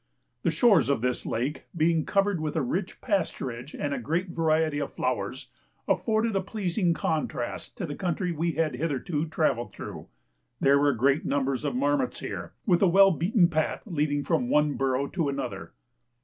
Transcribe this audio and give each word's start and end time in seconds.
The 0.41 0.49
shores 0.49 0.89
of 0.89 1.01
this 1.01 1.27
lake, 1.27 1.65
being 1.77 2.07
covered 2.07 2.41
with 2.41 2.55
a 2.55 2.61
rich 2.63 3.01
pasturage 3.01 3.75
and 3.75 3.93
a 3.93 3.99
great 3.99 4.29
variety 4.29 4.79
of 4.79 4.93
flowers, 4.95 5.51
afforded 5.87 6.35
a 6.35 6.41
pleasing 6.41 6.95
contrast 6.95 7.77
to 7.77 7.85
the 7.85 7.93
country 7.93 8.31
we 8.31 8.53
had 8.53 8.73
hitherto 8.77 9.27
travelled 9.27 9.73
through. 9.75 10.07
There 10.59 10.79
were 10.79 10.93
great 10.93 11.23
numbers 11.23 11.63
of 11.63 11.75
marmots 11.75 12.19
here, 12.19 12.53
with 12.65 12.81
a 12.81 12.87
well 12.87 13.11
beaten 13.11 13.47
path 13.47 13.83
leading 13.85 14.23
from 14.23 14.49
one 14.49 14.73
burrow 14.73 15.05
to 15.09 15.29
another. 15.29 15.71